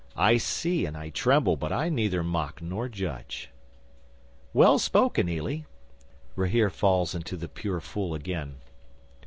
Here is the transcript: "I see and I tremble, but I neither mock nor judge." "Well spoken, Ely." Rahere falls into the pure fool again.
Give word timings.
"I 0.17 0.37
see 0.37 0.87
and 0.87 0.97
I 0.97 1.11
tremble, 1.11 1.55
but 1.57 1.71
I 1.71 1.87
neither 1.89 2.23
mock 2.23 2.59
nor 2.59 2.89
judge." 2.89 3.51
"Well 4.51 4.79
spoken, 4.79 5.29
Ely." 5.29 5.59
Rahere 6.35 6.71
falls 6.71 7.13
into 7.13 7.37
the 7.37 7.47
pure 7.47 7.79
fool 7.81 8.15
again. 8.15 8.55